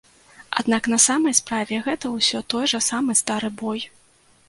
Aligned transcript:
Аднак 0.61 0.83
на 0.93 0.99
самай 1.03 1.37
справе 1.41 1.81
гэта 1.89 2.05
ўсё 2.17 2.43
той 2.55 2.65
жа 2.75 2.83
самы 2.91 3.21
стары 3.25 3.57
бой. 3.65 3.89